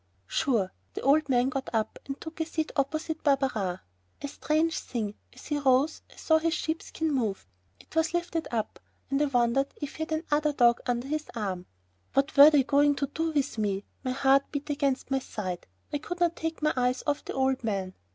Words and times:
"Sure." 0.25 0.73
The 0.95 1.01
old 1.03 1.29
man 1.29 1.49
got 1.49 1.69
up 1.73 1.99
and 2.07 2.19
took 2.19 2.39
a 2.39 2.45
seat 2.47 2.71
opposite 2.75 3.21
Barberin. 3.21 3.81
A 4.23 4.27
strange 4.27 4.79
thing, 4.79 5.13
as 5.31 5.45
he 5.45 5.59
rose, 5.59 6.01
I 6.11 6.15
saw 6.15 6.39
his 6.39 6.55
sheepskin 6.55 7.11
move. 7.13 7.45
It 7.79 7.95
was 7.95 8.11
lifted 8.15 8.47
up, 8.49 8.79
and 9.11 9.21
I 9.21 9.25
wondered 9.25 9.67
if 9.79 9.97
he 9.97 10.01
had 10.05 10.11
another 10.31 10.53
dog 10.53 10.81
under 10.87 11.07
his 11.07 11.29
arm. 11.35 11.67
What 12.15 12.35
were 12.35 12.49
they 12.49 12.63
going 12.63 12.95
to 12.95 13.05
do 13.13 13.29
with 13.31 13.59
me? 13.59 13.85
My 14.03 14.09
heart 14.09 14.45
beat 14.51 14.71
against 14.71 15.11
my 15.11 15.19
side, 15.19 15.67
I 15.93 15.99
could 15.99 16.19
not 16.19 16.35
take 16.35 16.63
my 16.63 16.73
eyes 16.75 17.03
off 17.05 17.23
the 17.23 17.33
old 17.33 17.63
man. 17.63 17.93